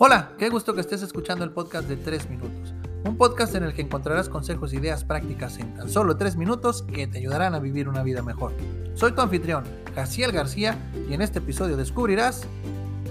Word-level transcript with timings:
Hola, 0.00 0.30
qué 0.38 0.48
gusto 0.48 0.74
que 0.74 0.80
estés 0.80 1.02
escuchando 1.02 1.42
el 1.42 1.50
podcast 1.50 1.88
de 1.88 1.96
3 1.96 2.30
minutos. 2.30 2.72
Un 3.04 3.16
podcast 3.16 3.56
en 3.56 3.64
el 3.64 3.74
que 3.74 3.82
encontrarás 3.82 4.28
consejos 4.28 4.72
e 4.72 4.76
ideas 4.76 5.02
prácticas 5.02 5.58
en 5.58 5.74
tan 5.74 5.90
solo 5.90 6.16
3 6.16 6.36
minutos 6.36 6.82
que 6.82 7.08
te 7.08 7.18
ayudarán 7.18 7.56
a 7.56 7.58
vivir 7.58 7.88
una 7.88 8.04
vida 8.04 8.22
mejor. 8.22 8.52
Soy 8.94 9.10
tu 9.10 9.22
anfitrión, 9.22 9.64
Jaciel 9.96 10.30
García, 10.30 10.78
y 11.10 11.14
en 11.14 11.20
este 11.20 11.40
episodio 11.40 11.76
descubrirás 11.76 12.46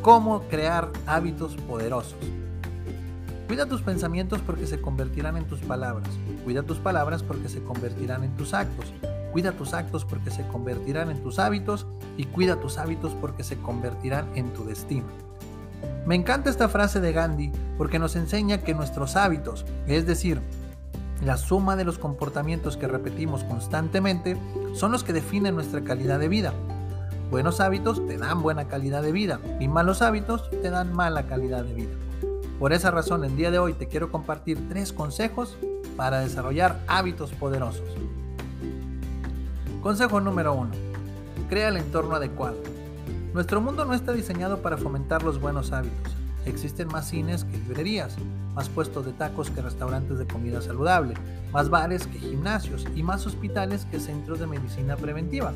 cómo 0.00 0.48
crear 0.48 0.90
hábitos 1.04 1.54
poderosos. 1.68 2.16
Cuida 3.46 3.66
tus 3.66 3.82
pensamientos 3.82 4.40
porque 4.40 4.66
se 4.66 4.80
convertirán 4.80 5.36
en 5.36 5.44
tus 5.44 5.60
palabras. 5.60 6.08
Cuida 6.44 6.62
tus 6.62 6.78
palabras 6.78 7.22
porque 7.22 7.50
se 7.50 7.62
convertirán 7.62 8.24
en 8.24 8.34
tus 8.36 8.54
actos. 8.54 8.90
Cuida 9.32 9.52
tus 9.52 9.74
actos 9.74 10.06
porque 10.06 10.30
se 10.30 10.48
convertirán 10.48 11.10
en 11.10 11.22
tus 11.22 11.40
hábitos 11.40 11.86
y 12.16 12.24
cuida 12.24 12.58
tus 12.58 12.78
hábitos 12.78 13.12
porque 13.20 13.44
se 13.44 13.58
convertirán 13.58 14.30
en 14.34 14.50
tu 14.54 14.64
destino. 14.64 15.29
Me 16.10 16.16
encanta 16.16 16.50
esta 16.50 16.68
frase 16.68 17.00
de 17.00 17.12
Gandhi 17.12 17.52
porque 17.78 18.00
nos 18.00 18.16
enseña 18.16 18.58
que 18.58 18.74
nuestros 18.74 19.14
hábitos, 19.14 19.64
es 19.86 20.06
decir, 20.06 20.40
la 21.24 21.36
suma 21.36 21.76
de 21.76 21.84
los 21.84 21.98
comportamientos 21.98 22.76
que 22.76 22.88
repetimos 22.88 23.44
constantemente, 23.44 24.36
son 24.74 24.90
los 24.90 25.04
que 25.04 25.12
definen 25.12 25.54
nuestra 25.54 25.84
calidad 25.84 26.18
de 26.18 26.26
vida. 26.26 26.52
Buenos 27.30 27.60
hábitos 27.60 28.04
te 28.08 28.18
dan 28.18 28.42
buena 28.42 28.66
calidad 28.66 29.04
de 29.04 29.12
vida 29.12 29.38
y 29.60 29.68
malos 29.68 30.02
hábitos 30.02 30.50
te 30.50 30.70
dan 30.70 30.92
mala 30.92 31.28
calidad 31.28 31.62
de 31.62 31.74
vida. 31.74 31.92
Por 32.58 32.72
esa 32.72 32.90
razón, 32.90 33.24
el 33.24 33.36
día 33.36 33.52
de 33.52 33.60
hoy 33.60 33.74
te 33.74 33.86
quiero 33.86 34.10
compartir 34.10 34.68
tres 34.68 34.92
consejos 34.92 35.56
para 35.96 36.18
desarrollar 36.18 36.80
hábitos 36.88 37.30
poderosos. 37.30 37.86
Consejo 39.80 40.20
número 40.20 40.54
1. 40.54 40.70
Crea 41.48 41.68
el 41.68 41.76
entorno 41.76 42.16
adecuado. 42.16 42.79
Nuestro 43.32 43.60
mundo 43.60 43.84
no 43.84 43.94
está 43.94 44.12
diseñado 44.12 44.60
para 44.60 44.76
fomentar 44.76 45.22
los 45.22 45.40
buenos 45.40 45.70
hábitos. 45.70 46.16
Existen 46.46 46.88
más 46.88 47.08
cines 47.08 47.44
que 47.44 47.58
librerías, 47.58 48.16
más 48.54 48.68
puestos 48.68 49.06
de 49.06 49.12
tacos 49.12 49.50
que 49.50 49.62
restaurantes 49.62 50.18
de 50.18 50.26
comida 50.26 50.60
saludable, 50.60 51.14
más 51.52 51.68
bares 51.68 52.08
que 52.08 52.18
gimnasios 52.18 52.86
y 52.96 53.04
más 53.04 53.26
hospitales 53.26 53.86
que 53.88 54.00
centros 54.00 54.40
de 54.40 54.48
medicina 54.48 54.96
preventiva. 54.96 55.52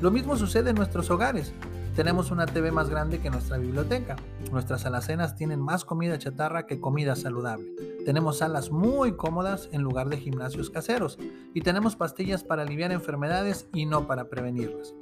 Lo 0.00 0.10
mismo 0.10 0.36
sucede 0.36 0.70
en 0.70 0.76
nuestros 0.76 1.10
hogares. 1.10 1.52
Tenemos 1.94 2.30
una 2.30 2.46
TV 2.46 2.72
más 2.72 2.88
grande 2.88 3.20
que 3.20 3.30
nuestra 3.30 3.58
biblioteca. 3.58 4.16
Nuestras 4.50 4.86
alacenas 4.86 5.36
tienen 5.36 5.60
más 5.60 5.84
comida 5.84 6.18
chatarra 6.18 6.66
que 6.66 6.80
comida 6.80 7.14
saludable. 7.14 7.74
Tenemos 8.06 8.38
salas 8.38 8.70
muy 8.70 9.16
cómodas 9.16 9.68
en 9.72 9.82
lugar 9.82 10.08
de 10.08 10.16
gimnasios 10.16 10.70
caseros. 10.70 11.18
Y 11.52 11.60
tenemos 11.60 11.94
pastillas 11.94 12.42
para 12.42 12.62
aliviar 12.62 12.92
enfermedades 12.92 13.66
y 13.74 13.84
no 13.84 14.06
para 14.06 14.28
prevenirlas. 14.28 14.94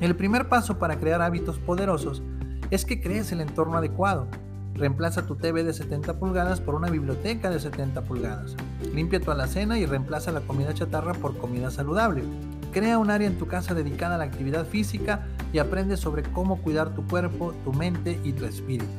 El 0.00 0.14
primer 0.14 0.48
paso 0.50 0.78
para 0.78 0.98
crear 0.98 1.22
hábitos 1.22 1.58
poderosos 1.58 2.22
es 2.70 2.84
que 2.84 3.00
crees 3.00 3.32
el 3.32 3.40
entorno 3.40 3.78
adecuado. 3.78 4.26
Reemplaza 4.74 5.26
tu 5.26 5.36
TV 5.36 5.64
de 5.64 5.72
70 5.72 6.18
pulgadas 6.18 6.60
por 6.60 6.74
una 6.74 6.90
biblioteca 6.90 7.48
de 7.48 7.58
70 7.58 8.02
pulgadas. 8.02 8.56
Limpia 8.94 9.20
tu 9.20 9.30
alacena 9.30 9.78
y 9.78 9.86
reemplaza 9.86 10.32
la 10.32 10.42
comida 10.42 10.74
chatarra 10.74 11.14
por 11.14 11.38
comida 11.38 11.70
saludable. 11.70 12.24
Crea 12.72 12.98
un 12.98 13.10
área 13.10 13.26
en 13.26 13.38
tu 13.38 13.46
casa 13.46 13.72
dedicada 13.72 14.16
a 14.16 14.18
la 14.18 14.24
actividad 14.24 14.66
física 14.66 15.26
y 15.50 15.60
aprende 15.60 15.96
sobre 15.96 16.24
cómo 16.24 16.60
cuidar 16.60 16.94
tu 16.94 17.06
cuerpo, 17.06 17.54
tu 17.64 17.72
mente 17.72 18.20
y 18.22 18.34
tu 18.34 18.44
espíritu. 18.44 18.92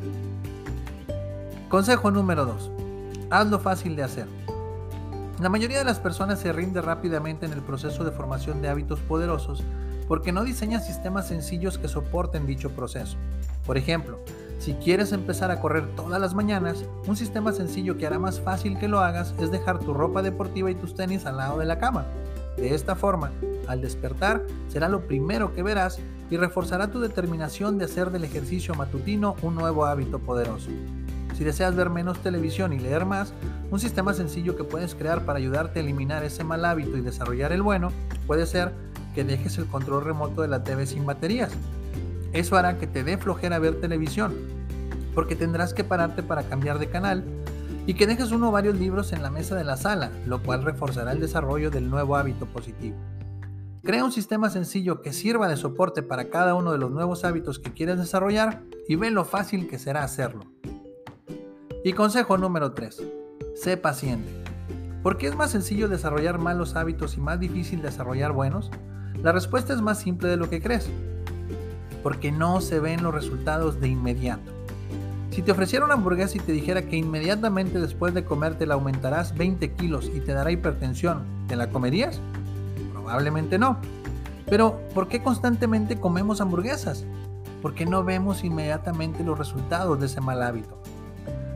Consejo 1.69 2.09
número 2.09 2.45
2. 2.45 2.71
Hazlo 3.29 3.59
fácil 3.59 3.95
de 3.95 4.03
hacer. 4.03 4.25
La 5.39 5.49
mayoría 5.49 5.77
de 5.77 5.83
las 5.83 5.99
personas 5.99 6.39
se 6.39 6.51
rinde 6.51 6.81
rápidamente 6.81 7.45
en 7.45 7.53
el 7.53 7.61
proceso 7.61 8.03
de 8.03 8.11
formación 8.11 8.63
de 8.63 8.69
hábitos 8.69 8.99
poderosos 9.01 9.63
porque 10.07 10.31
no 10.31 10.43
diseña 10.43 10.79
sistemas 10.79 11.27
sencillos 11.27 11.77
que 11.77 11.87
soporten 11.87 12.47
dicho 12.47 12.71
proceso. 12.71 13.17
Por 13.65 13.77
ejemplo, 13.77 14.19
si 14.59 14.73
quieres 14.73 15.11
empezar 15.11 15.51
a 15.51 15.59
correr 15.59 15.95
todas 15.95 16.19
las 16.19 16.33
mañanas, 16.33 16.83
un 17.05 17.15
sistema 17.15 17.51
sencillo 17.51 17.97
que 17.97 18.07
hará 18.07 18.17
más 18.17 18.39
fácil 18.39 18.79
que 18.79 18.87
lo 18.87 18.99
hagas 18.99 19.33
es 19.39 19.51
dejar 19.51 19.79
tu 19.79 19.93
ropa 19.93 20.21
deportiva 20.21 20.71
y 20.71 20.75
tus 20.75 20.95
tenis 20.95 21.25
al 21.25 21.37
lado 21.37 21.59
de 21.59 21.65
la 21.65 21.79
cama. 21.79 22.05
De 22.57 22.73
esta 22.73 22.95
forma, 22.95 23.31
al 23.67 23.81
despertar, 23.81 24.43
será 24.67 24.89
lo 24.89 25.01
primero 25.07 25.53
que 25.53 25.61
verás 25.61 25.99
y 26.31 26.37
reforzará 26.37 26.89
tu 26.89 26.99
determinación 26.99 27.77
de 27.77 27.85
hacer 27.85 28.09
del 28.09 28.23
ejercicio 28.23 28.73
matutino 28.73 29.35
un 29.43 29.55
nuevo 29.55 29.85
hábito 29.85 30.19
poderoso. 30.19 30.69
Si 31.37 31.43
deseas 31.43 31.75
ver 31.75 31.91
menos 31.91 32.17
televisión 32.19 32.73
y 32.73 32.79
leer 32.79 33.05
más, 33.05 33.31
un 33.69 33.79
sistema 33.79 34.15
sencillo 34.15 34.55
que 34.55 34.63
puedes 34.63 34.95
crear 34.95 35.23
para 35.23 35.37
ayudarte 35.37 35.79
a 35.79 35.83
eliminar 35.83 36.23
ese 36.23 36.43
mal 36.43 36.65
hábito 36.65 36.97
y 36.97 37.01
desarrollar 37.01 37.51
el 37.51 37.61
bueno 37.61 37.91
puede 38.25 38.47
ser 38.47 38.73
que 39.17 39.23
dejes 39.23 39.57
el 39.57 39.65
control 39.65 40.05
remoto 40.05 40.43
de 40.43 40.47
la 40.47 40.63
TV 40.63 40.85
sin 40.85 41.03
baterías. 41.03 41.51
Eso 42.33 42.55
hará 42.55 42.77
que 42.77 42.85
te 42.85 43.03
dé 43.03 43.17
flojera 43.17 43.57
ver 43.57 43.81
televisión, 43.81 44.35
porque 45.15 45.35
tendrás 45.35 45.73
que 45.73 45.83
pararte 45.83 46.21
para 46.21 46.43
cambiar 46.43 46.77
de 46.77 46.91
canal 46.91 47.23
y 47.87 47.95
que 47.95 48.05
dejes 48.05 48.31
uno 48.31 48.49
o 48.49 48.51
varios 48.51 48.77
libros 48.77 49.13
en 49.13 49.23
la 49.23 49.31
mesa 49.31 49.55
de 49.55 49.63
la 49.63 49.75
sala, 49.75 50.11
lo 50.27 50.43
cual 50.43 50.61
reforzará 50.61 51.13
el 51.13 51.19
desarrollo 51.19 51.71
del 51.71 51.89
nuevo 51.89 52.15
hábito 52.15 52.45
positivo. 52.45 52.95
Crea 53.83 54.03
un 54.03 54.11
sistema 54.11 54.51
sencillo 54.51 55.01
que 55.01 55.13
sirva 55.13 55.47
de 55.47 55.57
soporte 55.57 56.03
para 56.03 56.29
cada 56.29 56.53
uno 56.53 56.71
de 56.71 56.77
los 56.77 56.91
nuevos 56.91 57.25
hábitos 57.25 57.57
que 57.57 57.73
quieres 57.73 57.97
desarrollar 57.97 58.61
y 58.87 58.97
ve 58.97 59.09
lo 59.09 59.25
fácil 59.25 59.67
que 59.67 59.79
será 59.79 60.03
hacerlo. 60.03 60.43
Y 61.83 61.93
consejo 61.93 62.37
número 62.37 62.73
3. 62.73 63.01
Sé 63.55 63.77
paciente. 63.77 64.29
¿Por 65.01 65.17
qué 65.17 65.25
es 65.25 65.35
más 65.35 65.49
sencillo 65.49 65.87
desarrollar 65.87 66.37
malos 66.37 66.75
hábitos 66.75 67.17
y 67.17 67.19
más 67.19 67.39
difícil 67.39 67.81
desarrollar 67.81 68.31
buenos? 68.31 68.69
La 69.23 69.31
respuesta 69.31 69.73
es 69.73 69.81
más 69.81 69.99
simple 69.99 70.29
de 70.29 70.37
lo 70.37 70.49
que 70.49 70.61
crees, 70.61 70.89
porque 72.03 72.31
no 72.31 72.61
se 72.61 72.79
ven 72.79 73.03
los 73.03 73.13
resultados 73.13 73.79
de 73.79 73.87
inmediato. 73.87 74.51
Si 75.31 75.41
te 75.41 75.51
ofreciera 75.51 75.85
una 75.85 75.95
hamburguesa 75.95 76.37
y 76.37 76.39
te 76.39 76.51
dijera 76.51 76.83
que 76.83 76.97
inmediatamente 76.97 77.79
después 77.79 78.13
de 78.13 78.25
comerte 78.25 78.65
la 78.65 78.75
aumentarás 78.75 79.35
20 79.35 79.73
kilos 79.73 80.09
y 80.13 80.19
te 80.19 80.33
dará 80.33 80.51
hipertensión, 80.51 81.23
¿te 81.47 81.55
la 81.55 81.69
comerías? 81.69 82.19
Probablemente 82.91 83.57
no. 83.57 83.77
Pero, 84.49 84.79
¿por 84.93 85.07
qué 85.07 85.21
constantemente 85.21 85.99
comemos 85.99 86.41
hamburguesas? 86.41 87.05
Porque 87.61 87.85
no 87.85 88.03
vemos 88.03 88.43
inmediatamente 88.43 89.23
los 89.23 89.37
resultados 89.37 89.99
de 89.99 90.05
ese 90.05 90.21
mal 90.21 90.41
hábito. 90.41 90.81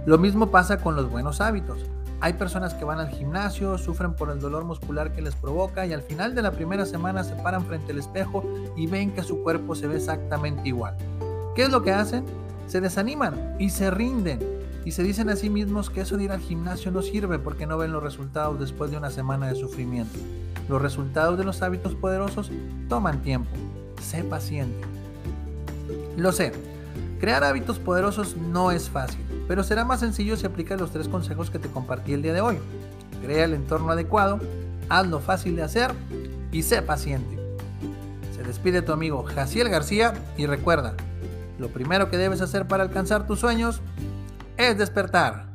Lo 0.05 0.17
mismo 0.17 0.51
pasa 0.51 0.77
con 0.77 0.95
los 0.95 1.09
buenos 1.09 1.41
hábitos. 1.41 1.85
Hay 2.23 2.33
personas 2.33 2.75
que 2.75 2.85
van 2.85 2.99
al 2.99 3.09
gimnasio, 3.09 3.79
sufren 3.79 4.13
por 4.13 4.29
el 4.29 4.39
dolor 4.39 4.63
muscular 4.63 5.11
que 5.11 5.23
les 5.23 5.33
provoca 5.33 5.87
y 5.87 5.93
al 5.93 6.03
final 6.03 6.35
de 6.35 6.43
la 6.43 6.51
primera 6.51 6.85
semana 6.85 7.23
se 7.23 7.33
paran 7.33 7.65
frente 7.65 7.93
al 7.93 7.97
espejo 7.97 8.45
y 8.77 8.85
ven 8.85 9.11
que 9.11 9.23
su 9.23 9.41
cuerpo 9.41 9.73
se 9.73 9.87
ve 9.87 9.95
exactamente 9.95 10.69
igual. 10.69 10.95
¿Qué 11.55 11.63
es 11.63 11.71
lo 11.71 11.81
que 11.81 11.91
hacen? 11.91 12.23
Se 12.67 12.79
desaniman 12.79 13.55
y 13.57 13.71
se 13.71 13.89
rinden 13.89 14.39
y 14.85 14.91
se 14.91 15.01
dicen 15.01 15.29
a 15.29 15.35
sí 15.35 15.49
mismos 15.49 15.89
que 15.89 16.01
eso 16.01 16.15
de 16.15 16.25
ir 16.25 16.31
al 16.31 16.41
gimnasio 16.41 16.91
no 16.91 17.01
sirve 17.01 17.39
porque 17.39 17.65
no 17.65 17.79
ven 17.79 17.91
los 17.91 18.03
resultados 18.03 18.59
después 18.59 18.91
de 18.91 18.97
una 18.97 19.09
semana 19.09 19.47
de 19.47 19.55
sufrimiento. 19.55 20.19
Los 20.69 20.79
resultados 20.79 21.39
de 21.39 21.43
los 21.43 21.63
hábitos 21.63 21.95
poderosos 21.95 22.51
toman 22.87 23.23
tiempo. 23.23 23.49
Sé 23.99 24.23
paciente. 24.23 24.85
Lo 26.17 26.31
sé, 26.31 26.51
crear 27.19 27.43
hábitos 27.43 27.79
poderosos 27.79 28.37
no 28.37 28.69
es 28.69 28.91
fácil 28.91 29.30
pero 29.51 29.65
será 29.65 29.83
más 29.83 29.99
sencillo 29.99 30.37
si 30.37 30.45
aplicas 30.45 30.79
los 30.79 30.91
tres 30.91 31.09
consejos 31.09 31.49
que 31.49 31.59
te 31.59 31.67
compartí 31.67 32.13
el 32.13 32.21
día 32.21 32.31
de 32.31 32.39
hoy. 32.39 32.57
Crea 33.21 33.43
el 33.43 33.53
entorno 33.53 33.91
adecuado, 33.91 34.39
hazlo 34.87 35.19
fácil 35.19 35.57
de 35.57 35.63
hacer 35.63 35.91
y 36.53 36.63
sé 36.63 36.81
paciente. 36.81 37.37
Se 38.33 38.43
despide 38.43 38.81
tu 38.81 38.93
amigo 38.93 39.23
Jaciel 39.23 39.67
García 39.67 40.13
y 40.37 40.45
recuerda, 40.45 40.93
lo 41.59 41.67
primero 41.67 42.09
que 42.09 42.15
debes 42.15 42.39
hacer 42.39 42.65
para 42.65 42.83
alcanzar 42.83 43.27
tus 43.27 43.41
sueños 43.41 43.81
es 44.55 44.77
despertar. 44.77 45.50